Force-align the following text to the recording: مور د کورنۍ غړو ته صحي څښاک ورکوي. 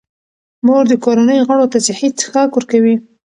مور 0.65 0.83
د 0.87 0.93
کورنۍ 1.03 1.39
غړو 1.47 1.65
ته 1.71 1.77
صحي 1.87 2.09
څښاک 2.19 2.51
ورکوي. 2.53 2.95